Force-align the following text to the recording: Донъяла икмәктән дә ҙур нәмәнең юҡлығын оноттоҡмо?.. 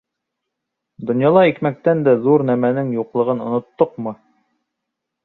Донъяла 1.09 1.43
икмәктән 1.49 2.01
дә 2.07 2.15
ҙур 2.23 2.45
нәмәнең 2.51 2.89
юҡлығын 2.97 3.45
оноттоҡмо?.. 3.49 4.15